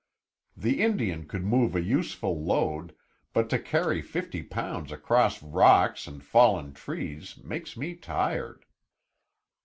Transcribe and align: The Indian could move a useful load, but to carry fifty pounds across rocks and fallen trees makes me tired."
The 0.57 0.81
Indian 0.81 1.27
could 1.27 1.45
move 1.45 1.75
a 1.75 1.81
useful 1.83 2.43
load, 2.43 2.95
but 3.33 3.51
to 3.51 3.59
carry 3.59 4.01
fifty 4.01 4.41
pounds 4.41 4.91
across 4.91 5.43
rocks 5.43 6.07
and 6.07 6.23
fallen 6.23 6.73
trees 6.73 7.37
makes 7.43 7.77
me 7.77 7.93
tired." 7.93 8.65